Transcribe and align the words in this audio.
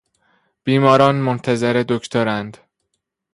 بیماران 0.63 1.15
منتظر 1.15 1.83
دکتراند. 1.89 2.57